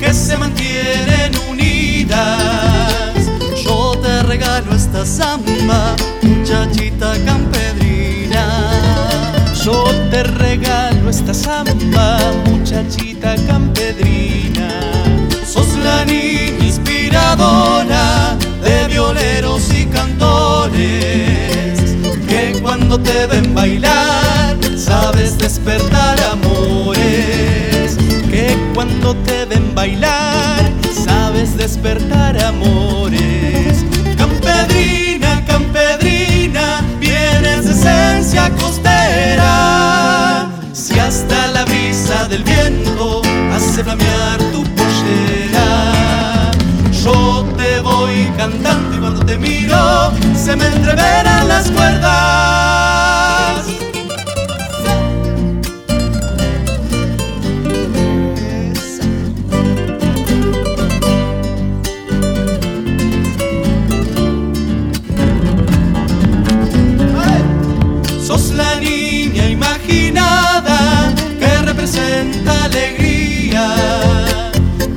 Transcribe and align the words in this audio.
que 0.00 0.14
se 0.14 0.36
mantienen 0.38 1.36
unidas. 1.50 3.14
Yo 3.62 3.92
te 4.00 4.22
regalo 4.22 4.74
esta 4.74 5.04
samba, 5.04 5.94
muchachita 6.22 7.12
campedrina. 7.26 8.70
Yo 9.64 9.84
te 10.10 10.22
regalo 10.22 11.10
esta 11.10 11.34
samba, 11.34 12.18
muchachita 12.46 13.34
campedrina. 13.46 14.68
Sos 15.46 15.76
la 15.84 16.04
niña 16.06 16.64
inspiradora 16.64 18.36
de 18.62 18.88
violeros 18.88 19.70
y 19.74 19.84
cantores 19.86 20.78
que 22.26 22.58
cuando 22.62 22.98
te 22.98 23.26
ven 23.26 23.54
bailar 23.54 24.47
ven 29.48 29.74
bailar 29.74 30.70
sabes 30.92 31.56
despertar 31.56 32.36
amores. 32.42 33.84
Campedrina, 34.16 35.44
campedrina, 35.46 36.82
vienes 37.00 37.64
de 37.64 37.72
esencia 37.72 38.50
costera. 38.50 40.50
Si 40.72 40.98
hasta 40.98 41.48
la 41.48 41.64
brisa 41.64 42.26
del 42.28 42.44
viento 42.44 43.22
hace 43.54 43.84
flamear 43.84 44.38
tu 44.52 44.62
pollera, 44.78 46.50
yo 47.04 47.46
te 47.56 47.80
voy 47.80 48.30
cantando 48.36 48.96
y 48.96 49.00
cuando 49.00 49.24
te 49.24 49.38
miro 49.38 50.12
se 50.34 50.56
me 50.56 50.66
entreveran 50.66 51.48
las 51.48 51.70
cuerdas. 51.70 52.47
Representa 72.28 72.64
alegría, 72.64 74.50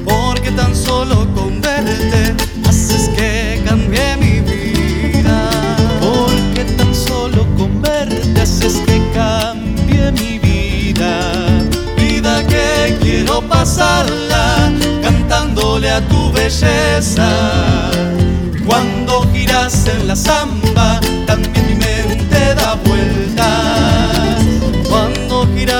porque 0.05 0.51
tan 0.51 0.75
solo 0.75 1.27
con 1.33 1.61
verte 1.61 2.35
haces 2.67 3.09
que 3.09 3.61
cambie 3.65 4.17
mi 4.17 4.39
vida. 4.39 5.49
Porque 5.99 6.65
tan 6.77 6.93
solo 6.93 7.45
con 7.57 7.81
verte 7.81 8.41
haces 8.41 8.81
que 8.85 9.02
cambie 9.13 10.11
mi 10.11 10.39
vida. 10.39 11.31
Vida 11.97 12.45
que 12.47 12.97
quiero 13.02 13.41
pasarla 13.41 14.71
cantándole 15.02 15.89
a 15.89 16.02
tu 16.07 16.31
belleza. 16.31 17.29
Cuando 18.65 19.27
giras 19.33 19.87
en 19.87 20.07
la 20.07 20.15
samba, 20.15 21.00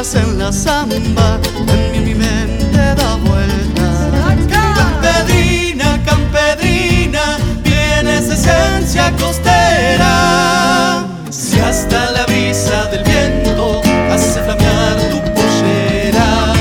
En 0.02 0.40
la 0.40 0.52
samba, 0.52 1.40
también 1.68 2.04
mi 2.04 2.16
mente 2.16 2.96
da 2.96 3.18
vueltas. 3.18 4.10
Campedrina, 4.50 6.02
campedrina, 6.04 7.38
vienes 7.64 8.28
de 8.28 8.34
esencia 8.34 9.12
costera. 9.12 11.06
Si 11.30 11.60
hasta 11.60 12.10
la 12.14 12.26
brisa 12.26 12.86
del 12.86 13.04
viento 13.04 13.84
hace 14.12 14.42
flamear 14.42 14.98
tu 15.12 15.34
pollera, 15.36 16.52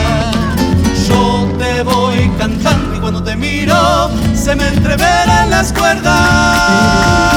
yo 1.09 1.49
te 1.59 1.83
voy 1.83 2.31
cantando 2.39 2.97
y 2.97 3.01
cuando 3.01 3.25
te 3.25 3.37
miro 3.37 4.11
se 4.35 4.55
me 4.55 4.69
entreveran 4.69 5.49
las 5.49 5.73
cuerdas. 5.73 7.30